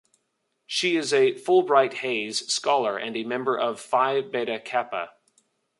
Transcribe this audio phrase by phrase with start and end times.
[0.65, 5.11] She is a Fulbright-Hays scholar and a member of Phi Beta Kappa.